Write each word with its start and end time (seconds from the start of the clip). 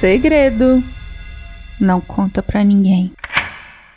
Segredo. 0.00 0.82
Não 1.78 2.00
conta 2.00 2.42
pra 2.42 2.64
ninguém. 2.64 3.12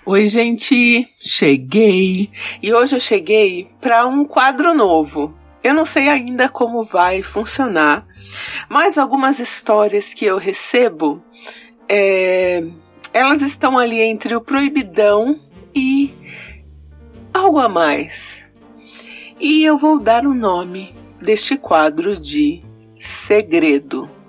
Oi, 0.06 0.28
gente, 0.28 1.08
cheguei. 1.18 2.30
E 2.62 2.74
hoje 2.74 2.98
eu 2.98 3.00
cheguei 3.00 3.70
para 3.80 4.06
um 4.06 4.26
quadro 4.26 4.74
novo. 4.74 5.34
Eu 5.64 5.74
não 5.74 5.86
sei 5.86 6.10
ainda 6.10 6.50
como 6.50 6.84
vai 6.84 7.22
funcionar, 7.22 8.06
mas 8.68 8.98
algumas 8.98 9.40
histórias 9.40 10.14
que 10.14 10.26
eu 10.26 10.38
recebo, 10.38 11.24
é, 11.88 12.62
elas 13.14 13.42
estão 13.42 13.78
ali 13.78 14.02
entre 14.02 14.36
o 14.36 14.42
proibidão 14.42 15.40
e 15.74 16.14
algo 17.34 17.60
a 17.60 17.70
mais. 17.70 18.44
E 19.40 19.64
eu 19.64 19.78
vou 19.78 20.02
dar 20.02 20.26
o 20.26 20.34
nome 20.34 20.94
deste 21.22 21.56
quadro 21.56 22.20
de 22.20 22.62
Segredo. 23.00 24.23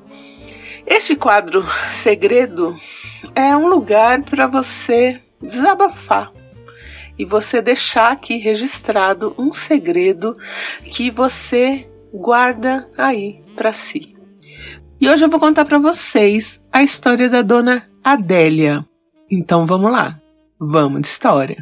Este 0.87 1.17
quadro 1.17 1.65
Segredo 2.03 2.77
é 3.35 3.57
um 3.57 3.67
lugar 3.67 4.23
para 4.23 4.47
você 4.47 5.21
desabafar 5.41 6.31
e 7.19 7.25
você 7.25 7.63
deixar 7.63 8.13
aqui 8.13 8.37
registrado 8.37 9.35
um 9.39 9.53
segredo 9.53 10.37
que 10.85 11.11
você 11.11 11.89
guarda 12.13 12.89
aí 12.99 13.43
para 13.57 13.73
si. 13.73 14.15
E 15.01 15.09
hoje 15.09 15.25
eu 15.25 15.31
vou 15.31 15.41
contar 15.41 15.65
para 15.65 15.79
vocês 15.79 16.61
a 16.73 16.83
história 16.83 17.29
da 17.31 17.41
dona 17.41 17.89
Adélia. 18.03 18.85
Então 19.31 19.67
vamos 19.67 19.91
lá. 19.91 20.21
Vamos 20.61 21.01
de 21.01 21.07
história. 21.07 21.61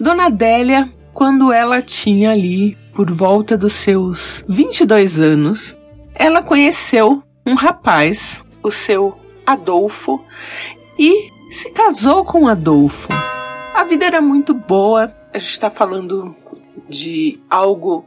Dona 0.00 0.26
Adélia, 0.26 0.92
quando 1.14 1.52
ela 1.52 1.80
tinha 1.80 2.32
ali 2.32 2.76
por 2.92 3.10
volta 3.10 3.56
dos 3.56 3.72
seus 3.72 4.44
22 4.48 5.20
anos, 5.20 5.76
ela 6.22 6.40
conheceu 6.40 7.20
um 7.44 7.54
rapaz, 7.54 8.44
o 8.62 8.70
seu 8.70 9.18
Adolfo, 9.44 10.24
e 10.96 11.28
se 11.50 11.72
casou 11.72 12.24
com 12.24 12.46
Adolfo. 12.46 13.08
A 13.74 13.82
vida 13.82 14.04
era 14.04 14.20
muito 14.20 14.54
boa. 14.54 15.12
A 15.34 15.38
gente 15.38 15.50
está 15.50 15.68
falando 15.68 16.36
de 16.88 17.40
algo 17.50 18.06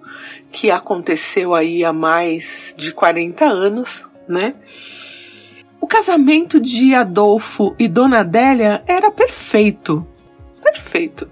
que 0.50 0.72
aconteceu 0.72 1.54
aí 1.54 1.84
há 1.84 1.92
mais 1.92 2.74
de 2.78 2.94
40 2.94 3.44
anos, 3.44 4.06
né? 4.30 4.56
O 5.82 5.86
casamento 5.86 6.58
de 6.58 6.96
Adolfo 6.96 7.76
e 7.78 7.86
Dona 7.86 8.22
Adélia 8.22 8.82
era 8.88 9.12
perfeito. 9.12 10.08
Perfeito. 10.64 11.30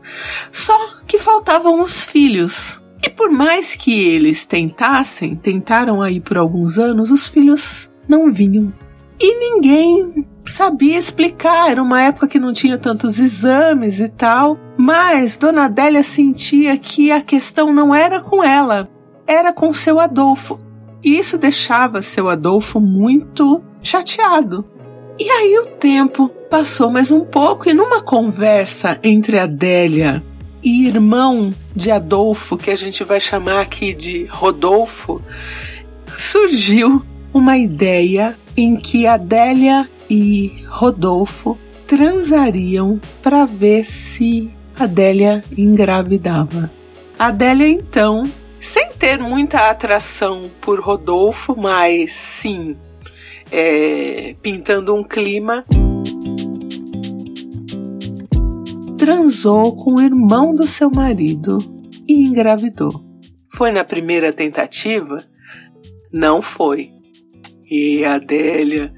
Só 0.52 0.78
que 1.08 1.18
faltavam 1.18 1.80
os 1.80 2.04
filhos. 2.04 2.83
Por 3.16 3.30
mais 3.30 3.76
que 3.76 3.94
eles 3.94 4.46
tentassem, 4.46 5.36
tentaram 5.36 6.02
aí 6.02 6.20
por 6.20 6.38
alguns 6.38 6.78
anos, 6.78 7.12
os 7.12 7.28
filhos 7.28 7.90
não 8.08 8.32
vinham. 8.32 8.74
E 9.20 9.40
ninguém 9.40 10.28
sabia 10.46 10.98
explicar. 10.98 11.72
Era 11.72 11.82
uma 11.82 12.02
época 12.02 12.28
que 12.28 12.40
não 12.40 12.54
tinha 12.54 12.78
tantos 12.78 13.20
exames 13.20 14.00
e 14.00 14.10
tal. 14.10 14.58
Mas 14.78 15.38
Dona 15.38 15.66
Adélia 15.66 16.04
sentia 16.04 16.78
que 16.78 17.12
a 17.12 17.22
questão 17.22 17.72
não 17.72 17.94
era 17.94 18.22
com 18.22 18.44
ela, 18.44 18.90
era 19.28 19.54
com 19.54 19.72
seu 19.72 20.00
Adolfo. 20.00 20.60
E 21.04 21.18
isso 21.18 21.38
deixava 21.38 22.02
seu 22.02 22.30
Adolfo 22.30 22.80
muito 22.80 23.64
chateado. 23.82 24.66
E 25.20 25.30
aí 25.30 25.60
o 25.60 25.68
tempo 25.78 26.30
passou 26.50 26.90
mais 26.90 27.12
um 27.12 27.22
pouco 27.22 27.70
e 27.70 27.74
numa 27.74 28.02
conversa 28.02 29.00
entre 29.04 29.38
Adélia 29.38 30.24
e 30.64 30.88
irmão 30.88 31.54
de 31.76 31.92
Adolfo, 31.92 32.58
que 32.58 32.72
a 32.72 32.76
gente 32.76 33.04
vai 33.04 33.20
chamar 33.20 33.62
aqui 33.62 33.94
de 33.94 34.26
Rodolfo, 34.26 35.22
surgiu 36.18 37.04
uma 37.34 37.58
ideia 37.58 38.36
em 38.56 38.76
que 38.76 39.08
Adélia 39.08 39.90
e 40.10 40.64
Rodolfo 40.68 41.58
transariam 41.88 43.02
para 43.22 43.46
ver 43.46 43.84
se 43.84 44.52
Adélia 44.80 45.44
engravidava. 45.58 46.72
Adélia 47.18 47.68
então, 47.68 48.24
sem 48.62 48.90
ter 48.92 49.20
muita 49.20 49.70
atração 49.70 50.42
por 50.62 50.80
Rodolfo, 50.80 51.56
mas 51.56 52.14
sim 52.42 52.76
é, 53.52 54.36
pintando 54.42 54.96
um 54.96 55.04
clima, 55.04 55.64
transou 59.06 59.76
com 59.76 59.96
o 59.96 60.02
irmão 60.02 60.56
do 60.56 60.66
seu 60.66 60.90
marido 60.90 61.58
e 62.08 62.24
engravidou. 62.24 63.04
Foi 63.54 63.72
na 63.72 63.84
primeira 63.84 64.32
tentativa? 64.32 65.18
Não 66.12 66.42
foi. 66.42 66.92
E 67.70 68.06
Adélia 68.06 68.94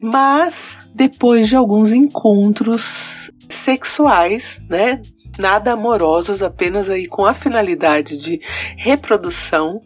mas 0.00 0.78
depois 0.94 1.48
de 1.48 1.56
alguns 1.56 1.92
encontros 1.92 3.30
sexuais, 3.50 4.60
né? 4.68 5.02
Nada 5.38 5.72
amorosos, 5.72 6.42
apenas 6.42 6.88
aí 6.90 7.06
com 7.06 7.24
a 7.24 7.34
finalidade 7.34 8.16
de 8.16 8.40
reprodução, 8.76 9.80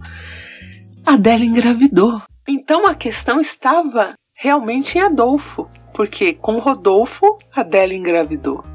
Adélia 1.05 1.45
engravidou. 1.45 2.23
Então 2.49 2.87
a 2.87 2.95
questão 2.95 3.41
estava 3.41 4.15
realmente 4.35 4.99
em 4.99 5.01
Adolfo, 5.01 5.69
porque 5.93 6.33
com 6.33 6.57
Rodolfo, 6.57 7.39
Adélia 7.55 7.97
engravidou. 7.97 8.74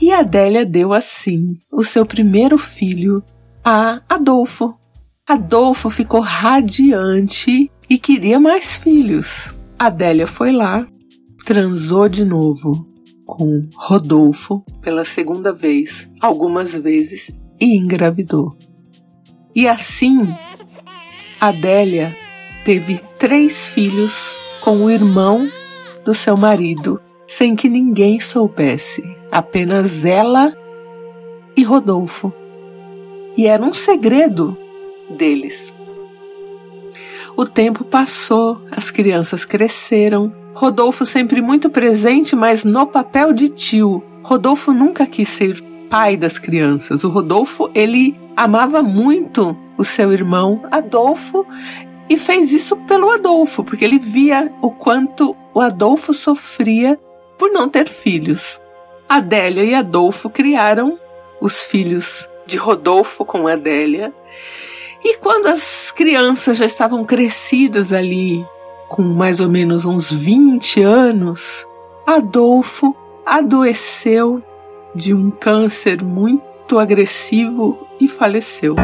E 0.00 0.12
Adélia 0.12 0.66
deu 0.66 0.92
assim 0.92 1.58
o 1.72 1.84
seu 1.84 2.04
primeiro 2.04 2.58
filho 2.58 3.22
a 3.64 4.00
Adolfo. 4.08 4.78
Adolfo 5.26 5.88
ficou 5.88 6.20
radiante 6.20 7.70
e 7.88 7.98
queria 7.98 8.38
mais 8.38 8.76
filhos. 8.76 9.54
Adélia 9.78 10.26
foi 10.26 10.52
lá, 10.52 10.86
transou 11.44 12.08
de 12.08 12.24
novo 12.24 12.86
com 13.24 13.68
Rodolfo 13.74 14.64
pela 14.82 15.04
segunda 15.04 15.52
vez, 15.52 16.08
algumas 16.20 16.72
vezes, 16.72 17.30
e 17.60 17.76
engravidou. 17.76 18.56
E 19.54 19.66
assim, 19.68 20.28
Adélia 21.40 22.14
teve 22.64 23.00
três 23.18 23.66
filhos 23.66 24.36
com 24.60 24.84
o 24.84 24.90
irmão 24.90 25.48
do 26.04 26.12
seu 26.12 26.36
marido, 26.36 27.00
sem 27.26 27.56
que 27.56 27.68
ninguém 27.68 28.20
soubesse, 28.20 29.02
apenas 29.34 30.04
ela 30.04 30.56
e 31.56 31.64
Rodolfo. 31.64 32.32
E 33.36 33.48
era 33.48 33.64
um 33.64 33.72
segredo 33.72 34.56
deles. 35.10 35.72
O 37.36 37.44
tempo 37.44 37.82
passou, 37.82 38.62
as 38.70 38.92
crianças 38.92 39.44
cresceram. 39.44 40.32
Rodolfo 40.54 41.04
sempre 41.04 41.42
muito 41.42 41.68
presente, 41.68 42.36
mas 42.36 42.62
no 42.62 42.86
papel 42.86 43.32
de 43.32 43.48
tio. 43.48 44.04
Rodolfo 44.22 44.72
nunca 44.72 45.04
quis 45.04 45.28
ser 45.28 45.60
pai 45.90 46.16
das 46.16 46.38
crianças. 46.38 47.02
O 47.02 47.08
Rodolfo, 47.08 47.68
ele 47.74 48.16
amava 48.36 48.84
muito 48.84 49.58
o 49.76 49.84
seu 49.84 50.12
irmão 50.12 50.62
Adolfo 50.70 51.44
e 52.08 52.16
fez 52.16 52.52
isso 52.52 52.76
pelo 52.86 53.10
Adolfo, 53.10 53.64
porque 53.64 53.84
ele 53.84 53.98
via 53.98 54.52
o 54.62 54.70
quanto 54.70 55.34
o 55.52 55.60
Adolfo 55.60 56.14
sofria 56.14 56.96
por 57.36 57.50
não 57.50 57.68
ter 57.68 57.88
filhos. 57.88 58.60
Adélia 59.08 59.64
e 59.64 59.74
Adolfo 59.74 60.30
criaram 60.30 60.98
os 61.40 61.62
filhos 61.62 62.28
de 62.46 62.56
Rodolfo 62.56 63.24
com 63.24 63.46
Adélia 63.46 64.12
e 65.04 65.18
quando 65.18 65.48
as 65.48 65.90
crianças 65.90 66.56
já 66.56 66.64
estavam 66.64 67.04
crescidas 67.04 67.92
ali, 67.92 68.44
com 68.88 69.02
mais 69.02 69.38
ou 69.38 69.50
menos 69.50 69.84
uns 69.84 70.10
20 70.10 70.80
anos, 70.82 71.66
Adolfo 72.06 72.96
adoeceu 73.26 74.42
de 74.94 75.12
um 75.12 75.30
câncer 75.30 76.02
muito 76.02 76.78
agressivo 76.78 77.86
e 78.00 78.08
faleceu. 78.08 78.76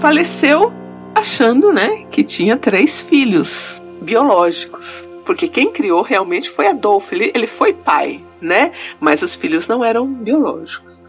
Faleceu 0.00 0.72
achando, 1.14 1.70
né, 1.70 2.04
que 2.10 2.24
tinha 2.24 2.56
três 2.56 3.02
filhos 3.02 3.82
biológicos, 4.00 5.06
porque 5.24 5.48
quem 5.48 5.72
criou 5.72 6.02
realmente 6.02 6.50
foi 6.50 6.66
Adolfo, 6.66 7.14
ele, 7.14 7.30
ele 7.34 7.46
foi 7.46 7.72
pai, 7.72 8.22
né, 8.40 8.72
mas 9.00 9.22
os 9.22 9.34
filhos 9.34 9.66
não 9.66 9.84
eram 9.84 10.06
biológicos. 10.06 11.00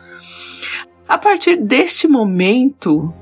A 1.07 1.18
partir 1.18 1.57
deste 1.57 2.07
momento, 2.07 3.13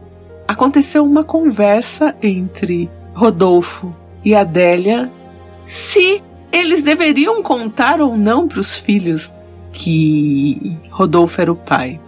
aconteceu 0.48 1.04
uma 1.04 1.24
conversa 1.24 2.16
entre 2.22 2.90
Rodolfo 3.14 3.96
e 4.24 4.36
Adélia 4.36 5.12
se 5.66 6.22
eles 6.52 6.84
deveriam 6.84 7.42
contar 7.42 8.02
ou 8.02 8.18
não 8.18 8.48
para 8.48 8.60
os 8.60 8.76
filhos 8.76 9.32
que 9.72 10.78
Rodolfo 10.90 11.42
era 11.42 11.52
o 11.52 11.56
pai. 11.56 12.00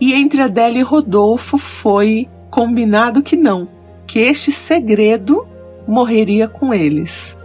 E 0.00 0.14
entre 0.14 0.40
Adélia 0.40 0.80
e 0.80 0.84
Rodolfo 0.84 1.58
foi 1.58 2.28
combinado 2.50 3.22
que 3.22 3.36
não, 3.36 3.68
que 4.06 4.18
este 4.18 4.50
segredo 4.50 5.46
morreria 5.86 6.48
com 6.48 6.72
eles. 6.72 7.36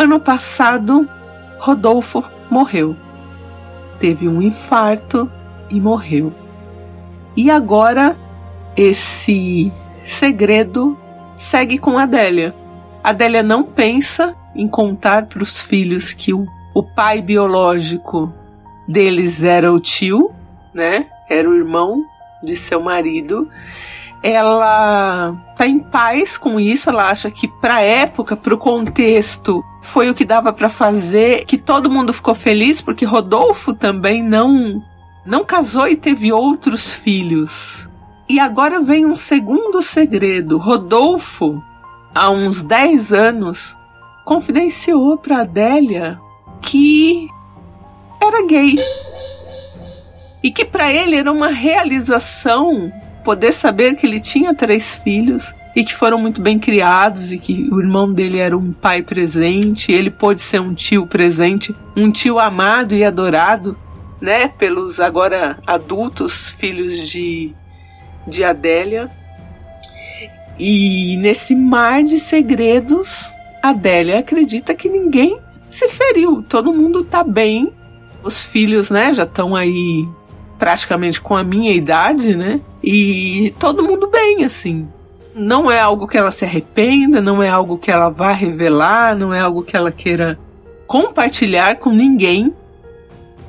Ano 0.00 0.18
passado, 0.18 1.06
Rodolfo 1.58 2.24
morreu. 2.50 2.96
Teve 3.98 4.26
um 4.26 4.40
infarto 4.40 5.30
e 5.68 5.78
morreu. 5.78 6.32
E 7.36 7.50
agora 7.50 8.16
esse 8.74 9.70
segredo 10.02 10.98
segue 11.36 11.76
com 11.76 11.98
Adélia. 11.98 12.54
Adélia 13.04 13.42
não 13.42 13.62
pensa 13.62 14.34
em 14.56 14.66
contar 14.66 15.26
para 15.26 15.42
os 15.42 15.60
filhos 15.60 16.14
que 16.14 16.32
o, 16.32 16.46
o 16.74 16.82
pai 16.82 17.20
biológico 17.20 18.32
deles 18.88 19.44
era 19.44 19.70
o 19.70 19.78
tio, 19.78 20.34
né? 20.72 21.08
Era 21.28 21.46
o 21.46 21.54
irmão 21.54 22.02
de 22.42 22.56
seu 22.56 22.80
marido. 22.80 23.50
Ela 24.22 25.36
tá 25.60 25.66
em 25.66 25.78
paz 25.78 26.38
com 26.38 26.58
isso, 26.58 26.88
ela 26.88 27.10
acha 27.10 27.30
que 27.30 27.46
para 27.46 27.82
época, 27.82 28.34
para 28.34 28.54
o 28.54 28.56
contexto, 28.56 29.62
foi 29.82 30.08
o 30.08 30.14
que 30.14 30.24
dava 30.24 30.54
para 30.54 30.70
fazer, 30.70 31.44
que 31.44 31.58
todo 31.58 31.90
mundo 31.90 32.14
ficou 32.14 32.34
feliz 32.34 32.80
porque 32.80 33.04
Rodolfo 33.04 33.74
também 33.74 34.22
não 34.22 34.82
não 35.26 35.44
casou 35.44 35.86
e 35.86 35.96
teve 35.96 36.32
outros 36.32 36.90
filhos. 36.90 37.86
E 38.26 38.40
agora 38.40 38.80
vem 38.80 39.04
um 39.04 39.14
segundo 39.14 39.82
segredo. 39.82 40.56
Rodolfo, 40.56 41.62
há 42.14 42.30
uns 42.30 42.62
10 42.62 43.12
anos, 43.12 43.76
confidenciou 44.24 45.18
para 45.18 45.40
Adélia 45.42 46.18
que 46.62 47.28
era 48.18 48.46
gay. 48.46 48.76
E 50.42 50.50
que 50.50 50.64
para 50.64 50.90
ele 50.90 51.16
era 51.16 51.30
uma 51.30 51.48
realização 51.48 52.90
poder 53.24 53.52
saber 53.52 53.94
que 53.94 54.06
ele 54.06 54.20
tinha 54.20 54.54
três 54.54 54.94
filhos 54.94 55.54
e 55.74 55.84
que 55.84 55.94
foram 55.94 56.18
muito 56.18 56.40
bem 56.40 56.58
criados 56.58 57.32
e 57.32 57.38
que 57.38 57.68
o 57.70 57.80
irmão 57.80 58.12
dele 58.12 58.38
era 58.38 58.56
um 58.56 58.72
pai 58.72 59.02
presente, 59.02 59.92
ele 59.92 60.10
pôde 60.10 60.40
ser 60.40 60.60
um 60.60 60.74
tio 60.74 61.06
presente, 61.06 61.74
um 61.96 62.10
tio 62.10 62.38
amado 62.38 62.94
e 62.94 63.04
adorado, 63.04 63.76
né, 64.20 64.48
pelos 64.48 65.00
agora 65.00 65.58
adultos 65.66 66.48
filhos 66.58 67.08
de 67.08 67.54
de 68.26 68.44
Adélia. 68.44 69.10
E 70.58 71.16
nesse 71.16 71.54
mar 71.54 72.02
de 72.04 72.18
segredos, 72.18 73.32
Adélia 73.62 74.18
acredita 74.18 74.74
que 74.74 74.88
ninguém 74.88 75.38
se 75.70 75.88
feriu, 75.88 76.42
todo 76.42 76.72
mundo 76.72 77.02
tá 77.02 77.24
bem. 77.24 77.72
Os 78.22 78.44
filhos, 78.44 78.90
né, 78.90 79.14
já 79.14 79.22
estão 79.22 79.56
aí 79.56 80.06
praticamente 80.60 81.22
com 81.22 81.34
a 81.34 81.42
minha 81.42 81.72
idade, 81.72 82.36
né? 82.36 82.60
E 82.84 83.54
todo 83.58 83.82
mundo 83.82 84.06
bem, 84.06 84.44
assim. 84.44 84.86
Não 85.34 85.70
é 85.70 85.80
algo 85.80 86.06
que 86.06 86.18
ela 86.18 86.30
se 86.30 86.44
arrependa, 86.44 87.22
não 87.22 87.42
é 87.42 87.48
algo 87.48 87.78
que 87.78 87.90
ela 87.90 88.10
vá 88.10 88.30
revelar, 88.32 89.16
não 89.16 89.32
é 89.32 89.40
algo 89.40 89.62
que 89.62 89.74
ela 89.74 89.90
queira 89.90 90.38
compartilhar 90.86 91.76
com 91.76 91.90
ninguém. 91.90 92.54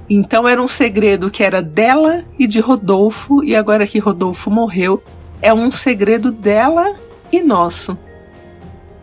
Então 0.10 0.48
era 0.48 0.62
um 0.62 0.70
segredo 0.70 1.30
que 1.30 1.44
era 1.44 1.62
dela 1.62 2.24
e 2.40 2.48
de 2.48 2.62
Rodolfo, 2.62 3.44
e 3.44 3.58
agora 3.58 3.86
que 3.86 4.00
Rodolfo 4.00 4.50
morreu, 4.50 5.04
é 5.42 5.54
um 5.54 5.70
segredo 5.70 6.32
dela 6.32 6.96
e 7.30 7.42
nosso. 7.42 7.98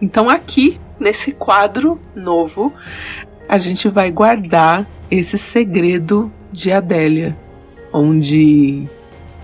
Então 0.00 0.30
aqui, 0.30 0.80
nesse 0.98 1.32
quadro 1.32 2.00
novo, 2.16 2.72
a 3.46 3.58
gente 3.58 3.86
vai 3.88 4.10
guardar 4.10 4.86
esse 5.10 5.36
segredo 5.36 6.32
de 6.50 6.72
Adélia 6.72 7.36
onde 7.98 8.86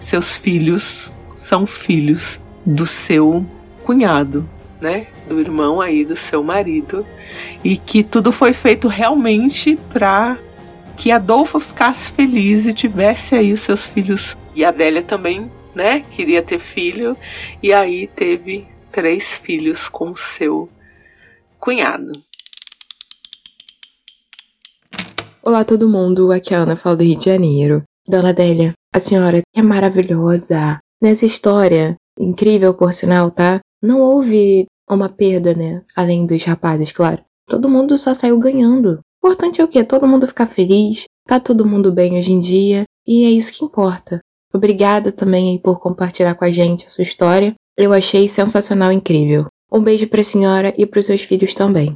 seus 0.00 0.36
filhos 0.36 1.12
são 1.36 1.66
filhos 1.66 2.40
do 2.64 2.86
seu 2.86 3.46
cunhado, 3.82 4.48
né? 4.80 5.08
Do 5.28 5.40
irmão 5.40 5.80
aí 5.80 6.04
do 6.04 6.16
seu 6.16 6.42
marido, 6.42 7.06
e 7.62 7.76
que 7.76 8.02
tudo 8.02 8.30
foi 8.30 8.52
feito 8.52 8.88
realmente 8.88 9.78
para 9.92 10.38
que 10.96 11.10
Adolfo 11.10 11.58
ficasse 11.58 12.10
feliz 12.12 12.66
e 12.66 12.72
tivesse 12.72 13.34
aí 13.34 13.52
os 13.52 13.60
seus 13.60 13.86
filhos. 13.86 14.36
E 14.54 14.64
a 14.64 14.68
Adélia 14.68 15.02
também, 15.02 15.50
né? 15.74 16.00
Queria 16.10 16.42
ter 16.42 16.60
filho, 16.60 17.16
e 17.62 17.72
aí 17.72 18.06
teve 18.06 18.66
três 18.92 19.24
filhos 19.24 19.88
com 19.88 20.14
seu 20.14 20.68
cunhado. 21.58 22.12
Olá 25.42 25.64
todo 25.64 25.88
mundo, 25.88 26.32
aqui 26.32 26.54
é 26.54 26.56
a 26.56 26.60
Ana, 26.60 26.76
falo 26.76 26.96
do 26.96 27.04
Rio 27.04 27.18
de 27.18 27.24
Janeiro. 27.24 27.82
Dona 28.06 28.30
Adélia, 28.30 28.74
a 28.94 29.00
senhora 29.00 29.40
é 29.56 29.62
maravilhosa. 29.62 30.78
Nessa 31.00 31.24
história, 31.24 31.96
incrível 32.18 32.74
por 32.74 32.92
sinal, 32.92 33.30
tá? 33.30 33.60
Não 33.82 34.00
houve 34.00 34.66
uma 34.88 35.08
perda, 35.08 35.54
né? 35.54 35.82
Além 35.96 36.26
dos 36.26 36.44
rapazes, 36.44 36.92
claro. 36.92 37.22
Todo 37.48 37.68
mundo 37.68 37.96
só 37.96 38.12
saiu 38.12 38.38
ganhando. 38.38 39.00
O 39.22 39.28
importante 39.28 39.60
é 39.60 39.64
o 39.64 39.68
quê? 39.68 39.82
Todo 39.82 40.06
mundo 40.06 40.26
ficar 40.26 40.44
feliz, 40.44 41.04
tá 41.26 41.40
todo 41.40 41.64
mundo 41.64 41.90
bem 41.90 42.18
hoje 42.18 42.32
em 42.34 42.40
dia, 42.40 42.84
e 43.06 43.24
é 43.24 43.30
isso 43.30 43.52
que 43.52 43.64
importa. 43.64 44.20
Obrigada 44.52 45.10
também 45.10 45.52
aí 45.52 45.58
por 45.58 45.80
compartilhar 45.80 46.34
com 46.34 46.44
a 46.44 46.50
gente 46.50 46.84
a 46.84 46.90
sua 46.90 47.02
história. 47.02 47.54
Eu 47.76 47.92
achei 47.92 48.28
sensacional 48.28 48.92
incrível. 48.92 49.46
Um 49.72 49.80
beijo 49.80 50.06
pra 50.08 50.22
senhora 50.22 50.74
e 50.76 50.84
pros 50.84 51.06
seus 51.06 51.22
filhos 51.22 51.54
também. 51.54 51.94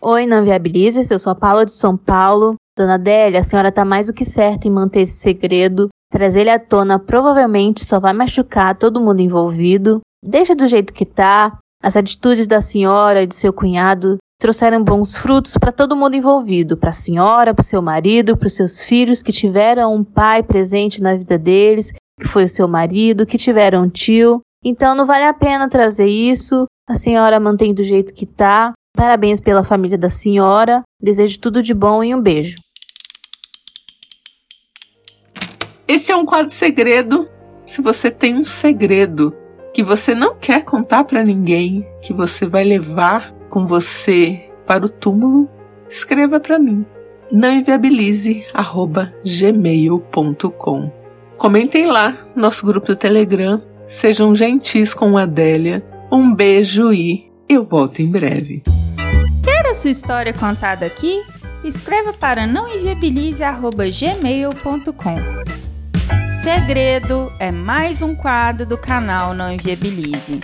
Oi, 0.00 0.24
não 0.24 0.46
eu 0.46 1.18
sou 1.18 1.30
a 1.30 1.34
Paula 1.34 1.66
de 1.66 1.74
São 1.74 1.94
Paulo. 1.94 2.56
Dona 2.76 2.94
Adélia, 2.94 3.40
a 3.40 3.44
senhora 3.44 3.68
está 3.68 3.84
mais 3.84 4.06
do 4.06 4.14
que 4.14 4.24
certa 4.24 4.66
em 4.66 4.70
manter 4.70 5.02
esse 5.02 5.14
segredo. 5.14 5.88
Trazer 6.10 6.40
ele 6.40 6.50
à 6.50 6.58
tona 6.58 6.98
provavelmente 6.98 7.84
só 7.84 8.00
vai 8.00 8.12
machucar 8.12 8.76
todo 8.76 9.00
mundo 9.00 9.20
envolvido. 9.20 10.00
Deixa 10.24 10.54
do 10.54 10.66
jeito 10.66 10.92
que 10.92 11.04
tá. 11.04 11.58
As 11.82 11.96
atitudes 11.96 12.46
da 12.46 12.60
senhora 12.60 13.22
e 13.22 13.26
do 13.26 13.34
seu 13.34 13.52
cunhado 13.52 14.18
trouxeram 14.40 14.82
bons 14.82 15.14
frutos 15.14 15.56
para 15.58 15.70
todo 15.70 15.94
mundo 15.94 16.16
envolvido, 16.16 16.76
para 16.76 16.90
a 16.90 16.94
senhora, 16.94 17.54
para 17.54 17.62
o 17.62 17.64
seu 17.64 17.82
marido, 17.82 18.36
para 18.36 18.46
os 18.46 18.54
seus 18.54 18.82
filhos 18.82 19.22
que 19.22 19.32
tiveram 19.32 19.94
um 19.94 20.02
pai 20.02 20.42
presente 20.42 21.02
na 21.02 21.14
vida 21.14 21.38
deles, 21.38 21.92
que 22.18 22.26
foi 22.26 22.44
o 22.44 22.48
seu 22.48 22.66
marido, 22.66 23.26
que 23.26 23.38
tiveram 23.38 23.84
um 23.84 23.88
tio. 23.88 24.40
Então 24.64 24.94
não 24.94 25.06
vale 25.06 25.24
a 25.24 25.34
pena 25.34 25.68
trazer 25.68 26.06
isso. 26.06 26.66
A 26.88 26.94
senhora 26.94 27.38
mantém 27.38 27.72
do 27.72 27.84
jeito 27.84 28.12
que 28.12 28.26
tá. 28.26 28.72
Parabéns 29.00 29.40
pela 29.40 29.64
família 29.64 29.96
da 29.96 30.10
senhora. 30.10 30.82
Desejo 31.02 31.40
tudo 31.40 31.62
de 31.62 31.72
bom 31.72 32.04
e 32.04 32.14
um 32.14 32.20
beijo. 32.20 32.56
Esse 35.88 36.12
é 36.12 36.16
um 36.16 36.26
quadro 36.26 36.52
segredo. 36.52 37.26
Se 37.64 37.80
você 37.80 38.10
tem 38.10 38.34
um 38.34 38.44
segredo 38.44 39.34
que 39.72 39.82
você 39.82 40.14
não 40.14 40.34
quer 40.34 40.64
contar 40.64 41.04
para 41.04 41.24
ninguém, 41.24 41.88
que 42.02 42.12
você 42.12 42.44
vai 42.44 42.62
levar 42.62 43.32
com 43.48 43.66
você 43.66 44.50
para 44.66 44.84
o 44.84 44.88
túmulo, 44.90 45.48
escreva 45.88 46.38
para 46.38 46.58
mim. 46.58 46.84
Não. 47.32 47.54
Comentem 51.38 51.86
lá 51.86 52.18
no 52.36 52.42
nosso 52.42 52.66
grupo 52.66 52.88
do 52.88 52.96
Telegram. 52.96 53.62
Sejam 53.86 54.34
gentis 54.34 54.92
com 54.92 55.16
a 55.16 55.22
Adélia. 55.22 55.82
Um 56.12 56.34
beijo 56.34 56.92
e 56.92 57.32
eu 57.48 57.64
volto 57.64 58.02
em 58.02 58.10
breve. 58.10 58.62
A 59.70 59.74
sua 59.74 59.90
história 59.90 60.32
contada 60.32 60.84
aqui? 60.84 61.24
Escreva 61.62 62.12
para 62.12 62.44
nãoinviabilize@gmail.com. 62.44 65.16
Segredo 66.42 67.32
é 67.38 67.52
mais 67.52 68.02
um 68.02 68.16
quadro 68.16 68.66
do 68.66 68.76
canal 68.76 69.32
Não 69.32 69.52
Inviabilize. 69.52 70.40